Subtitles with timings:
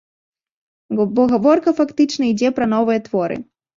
[1.19, 3.37] Бо гаворка, фактычна, ідзе пра новыя творы.